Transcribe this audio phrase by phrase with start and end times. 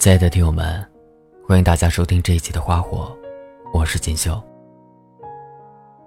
[0.00, 0.82] 亲爱的听友们，
[1.46, 3.14] 欢迎大家收听这一期的《花火》，
[3.70, 4.42] 我是锦绣。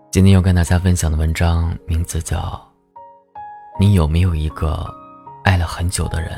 [0.10, 2.40] 今天要跟大家分享的文章名字叫
[3.80, 4.92] 《你有没有一个
[5.44, 6.32] 爱了很久的人》。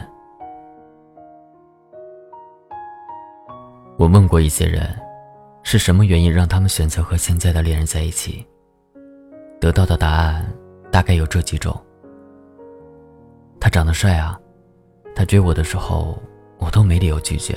[3.98, 4.94] 我问过一些人，
[5.64, 8.46] 是什么原因让他们选择和现在的恋人在一起？
[9.62, 10.46] 得到的答案
[10.92, 11.74] 大概有这几种：
[13.62, 14.38] 他长得帅啊，
[15.16, 16.22] 他追我的时候。
[16.66, 17.56] 我都没理由拒绝。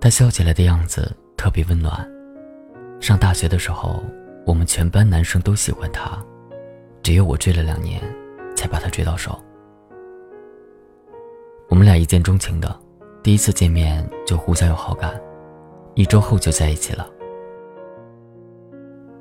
[0.00, 2.06] 他笑起来的样子特别温暖。
[3.00, 4.02] 上大学的时候，
[4.44, 6.18] 我们全班男生都喜欢他，
[7.00, 8.02] 只有我追了两年，
[8.56, 9.38] 才把他追到手。
[11.68, 12.76] 我们俩一见钟情的，
[13.22, 15.14] 第一次见面就互相有好感，
[15.94, 17.08] 一周后就在一起了。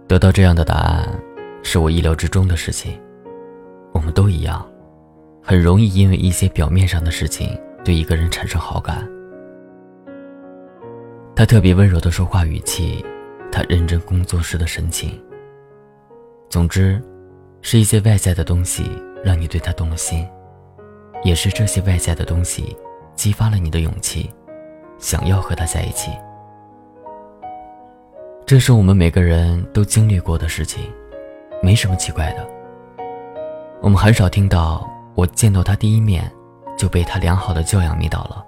[0.08, 1.08] 得到这样的答案，
[1.62, 3.00] 是我意料之中的事情。
[3.94, 4.68] 我们都一样，
[5.44, 7.56] 很容易因为一些表面上的事情。
[7.88, 9.10] 对一个人产生好感，
[11.34, 13.02] 他特别温柔的说话语气，
[13.50, 15.18] 他认真工作时的神情。
[16.50, 17.02] 总之，
[17.62, 18.92] 是一些外在的东西
[19.24, 20.28] 让你对他动了心，
[21.24, 22.76] 也是这些外在的东西
[23.16, 24.30] 激发了你的勇气，
[24.98, 26.12] 想要和他在一起。
[28.46, 30.92] 这是我们每个人都经历过的事情，
[31.64, 32.46] 没什么奇怪的。
[33.80, 36.30] 我们很少听到我见到他第一面。
[36.78, 38.46] 就被他良好的教养迷倒了，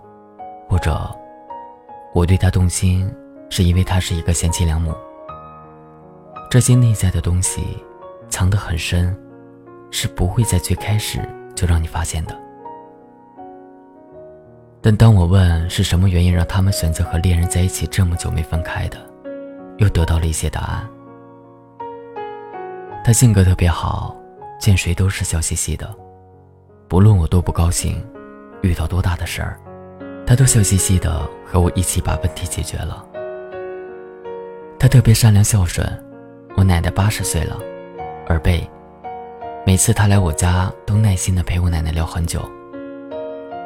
[0.68, 1.10] 或者
[2.14, 3.12] 我对他动心
[3.50, 4.94] 是因为他是一个贤妻良母。
[6.50, 7.62] 这些内在的东西
[8.30, 9.18] 藏得很深，
[9.92, 11.20] 是不会在最开始
[11.56, 12.36] 就让你发现的。
[14.82, 18.98] 但当我问是什么原因让他们选择和恋人在一起这么久没分开的，
[19.78, 20.88] 又得到了一些答案。
[23.04, 24.16] 他性格特别好，
[24.60, 25.94] 见谁都是笑嘻嘻的，
[26.88, 28.02] 不论我多不高兴。
[28.62, 29.58] 遇到多大的事儿，
[30.26, 33.06] 他都笑嘻嘻的和我一起把问题解决了。
[34.78, 35.88] 他特别善良孝顺，
[36.56, 37.58] 我奶奶八十岁了，
[38.28, 38.70] 耳背，
[39.66, 42.42] 每次他来我家都耐心的陪我奶奶聊很久。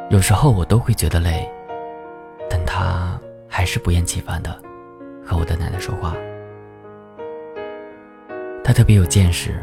[0.09, 1.47] 有时候我都会觉得累，
[2.49, 4.49] 但他还是不厌其烦的
[5.25, 6.15] 和我的奶奶说话。
[8.63, 9.55] 他特别有见识，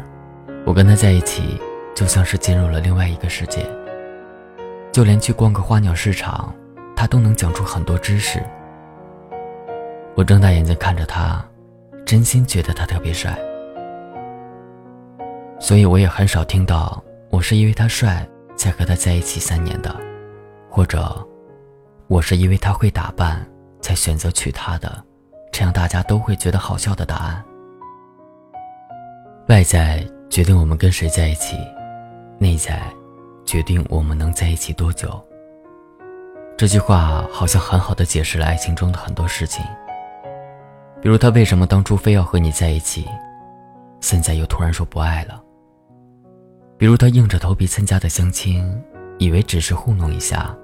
[0.65, 1.59] 我跟他在一起
[1.95, 3.65] 就像是进入了另外一个世界。
[4.91, 6.53] 就连去逛个花鸟市场，
[6.95, 8.43] 他都能讲出很多知识。
[10.15, 11.43] 我睁大眼睛看着他，
[12.05, 13.37] 真心觉得他特别帅。
[15.59, 19.95] 所以我也很少听到我是因为他帅才和他在一起三年的，
[20.69, 21.25] 或者
[22.07, 23.45] 我是因为他会打扮
[23.79, 25.03] 才选择娶她的，
[25.53, 27.41] 这样大家都会觉得好笑的答案。
[29.47, 31.55] 外在决定我们跟谁在一起，
[32.37, 32.81] 内在。
[33.45, 35.21] 决定我们能在一起多久。
[36.57, 39.65] 这句话好像很好的解释了爱情中的很多事情，
[41.01, 43.07] 比如他为什么当初非要和你在一起，
[43.99, 45.41] 现在又突然说不爱了；
[46.77, 48.63] 比如他硬着头皮参加的相亲，
[49.17, 50.55] 以为只是糊弄一下，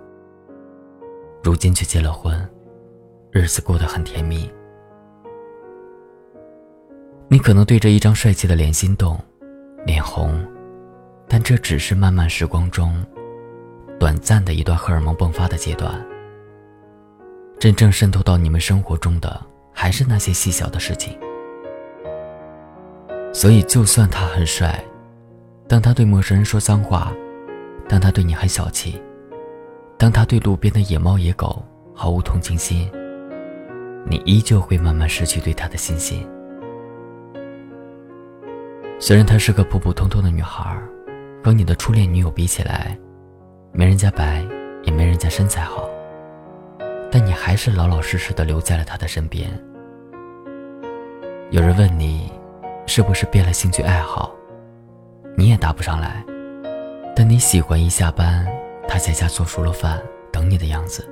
[1.44, 2.48] 如今却结了婚，
[3.32, 4.50] 日子过得很甜蜜。
[7.28, 9.20] 你可能对着一张帅气的脸心动，
[9.86, 10.46] 脸红。
[11.28, 13.04] 但这只是漫漫时光中，
[14.00, 16.04] 短暂的一段荷尔蒙迸发的阶段。
[17.60, 19.44] 真正渗透到你们生活中的，
[19.74, 21.18] 还是那些细小的事情。
[23.34, 24.84] 所以，就算他很帅，
[25.68, 27.12] 当他对陌生人说脏话，
[27.90, 29.02] 当他对你很小气，
[29.98, 31.64] 当他对路边的野猫野狗
[31.94, 32.90] 毫无同情心，
[34.06, 36.26] 你依旧会慢慢失去对他的信心。
[39.00, 40.88] 虽然她是个普普通通的女孩儿。
[41.48, 43.00] 和你的初恋女友比起来，
[43.72, 44.46] 没人家白，
[44.84, 45.90] 也没人家身材好，
[47.10, 49.50] 但你还是老老实实的留在了他的身边。
[51.50, 52.30] 有人问你，
[52.86, 54.36] 是不是变了兴趣爱好？
[55.38, 56.22] 你也答不上来，
[57.16, 58.46] 但你喜欢一下班，
[58.86, 60.04] 他在家做熟了饭
[60.34, 61.10] 等你的样子。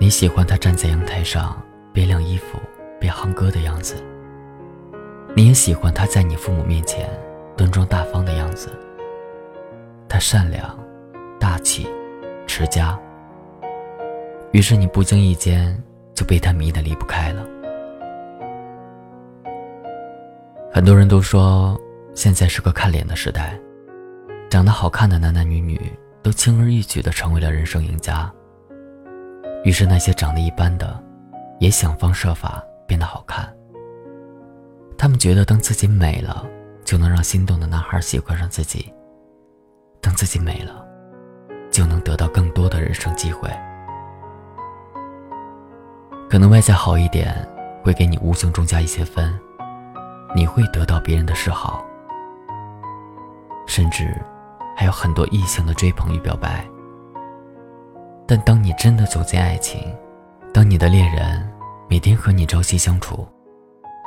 [0.00, 2.58] 你喜欢他站在阳台上边晾衣服
[2.98, 4.02] 边哼歌的样子。
[5.34, 7.06] 你也喜欢他在你父母面前
[7.58, 8.72] 端庄大方的样子。
[10.08, 10.78] 他善良、
[11.38, 11.86] 大气、
[12.46, 12.98] 持家，
[14.52, 15.80] 于是你不经意间
[16.14, 17.46] 就被他迷得离不开了。
[20.72, 21.78] 很多人都说
[22.14, 23.58] 现在是个看脸的时代，
[24.50, 25.80] 长得好看的男男女女
[26.22, 28.32] 都轻而易举的成为了人生赢家。
[29.64, 30.98] 于是那些长得一般的，
[31.58, 33.52] 也想方设法变得好看。
[34.96, 36.46] 他们觉得当自己美了，
[36.84, 38.92] 就能让心动的男孩喜欢上自己。
[40.00, 40.84] 等自己美了，
[41.70, 43.48] 就能得到更多的人生机会。
[46.28, 47.34] 可能外在好一点，
[47.82, 49.38] 会给你无形中加一些分，
[50.34, 51.84] 你会得到别人的示好，
[53.66, 54.14] 甚至
[54.76, 56.66] 还有很多异性的追捧与表白。
[58.26, 59.96] 但当你真的走进爱情，
[60.52, 61.50] 当你的恋人
[61.88, 63.26] 每天和你朝夕相处，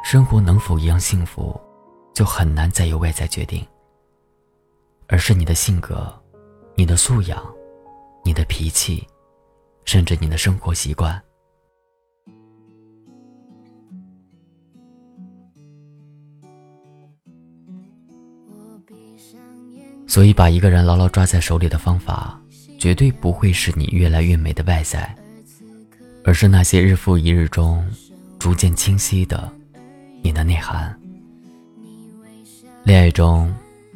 [0.03, 1.59] 生活能否一样幸福，
[2.13, 3.65] 就很难再由外在决定，
[5.11, 6.09] 而是你的性格、
[6.73, 7.45] 你的素养、
[8.23, 9.05] 你的脾气，
[9.83, 11.21] 甚至你的生活习惯。
[20.07, 22.39] 所以，把一个人牢牢抓在手里的方法，
[22.79, 25.13] 绝对不会是你越来越美的外在，
[26.23, 27.85] 而是那些日复一日中
[28.39, 29.51] 逐渐清晰的
[30.21, 30.97] 你的内涵。
[32.83, 33.53] 恋爱中，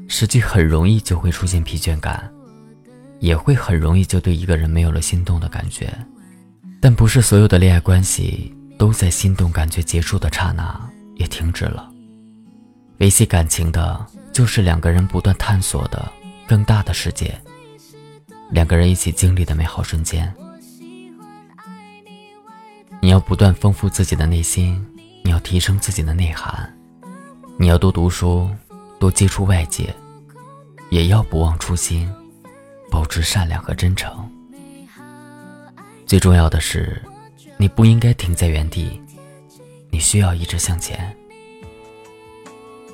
[0.08, 2.32] 实际很容易就会出现疲倦感，
[3.20, 5.94] 也会很容易就对一个人没有了心动的感觉。
[6.82, 11.92] 但不是所有的恋爱关系都在心动感觉结束的刹那也停止了。
[12.98, 14.06] 维系感情的。
[14.36, 16.12] 就是两个人不断探索的
[16.46, 17.34] 更大的世界，
[18.50, 20.30] 两个人一起经历的美好瞬间。
[23.02, 24.86] 你要不断丰富自己的内心，
[25.24, 26.70] 你要提升自己的内涵，
[27.58, 28.50] 你要多读书，
[29.00, 29.94] 多接触外界，
[30.90, 32.12] 也要不忘初心，
[32.90, 34.30] 保持善良和真诚。
[36.06, 37.02] 最重要的是，
[37.58, 39.02] 你不应该停在原地，
[39.90, 41.16] 你需要一直向前。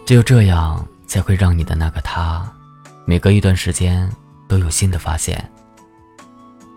[0.06, 0.86] 只有这样。
[1.12, 2.50] 才会让你的那个他，
[3.04, 4.10] 每隔一段时间
[4.48, 5.52] 都有新的发现。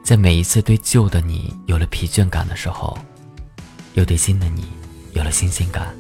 [0.03, 2.99] 在每一次对旧的你有了疲倦感的时候，
[3.93, 4.65] 又对新的你
[5.13, 5.95] 有了新鲜感。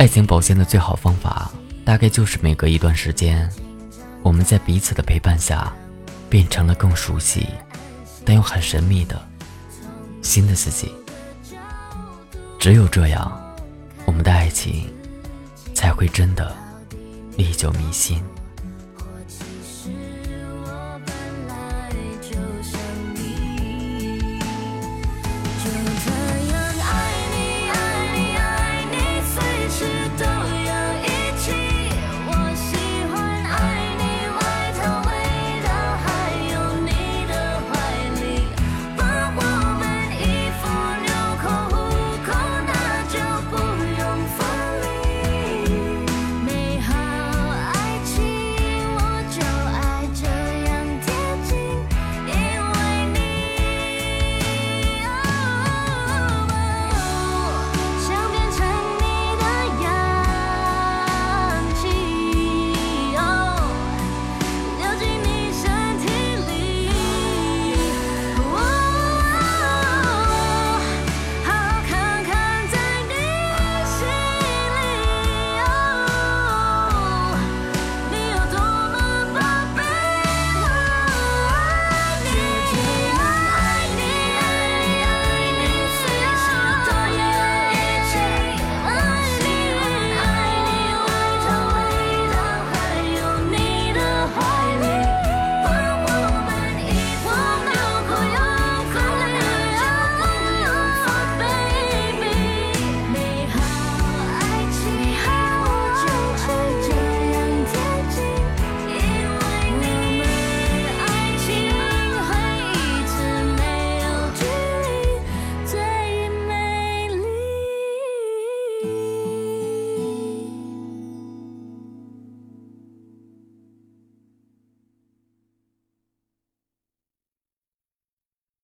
[0.00, 1.50] 爱情保鲜的最好方法，
[1.84, 3.46] 大概就是每隔一段时间，
[4.22, 5.70] 我们在彼此的陪伴下，
[6.30, 7.46] 变成了更熟悉，
[8.24, 9.20] 但又很神秘的
[10.22, 10.90] 新的自己。
[12.58, 13.30] 只有这样，
[14.06, 14.88] 我们的爱情。
[15.74, 16.54] 才会真的
[17.36, 18.22] 历久弥新。